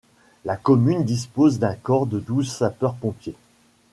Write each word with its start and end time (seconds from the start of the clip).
La 0.45 0.57
commune 0.57 1.03
dispose 1.03 1.59
d'un 1.59 1.75
corps 1.75 2.07
de 2.07 2.19
douze 2.19 2.49
sapeurs-pompiers. 2.51 3.35